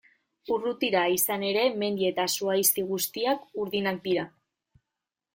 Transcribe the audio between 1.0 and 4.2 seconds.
izan ere, mendi eta zuhaizti guztiak urdinak